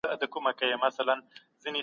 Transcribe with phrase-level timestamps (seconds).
[0.03, 1.09] هر څوک د خپل کار او عمل مسؤل
[1.63, 1.79] دی.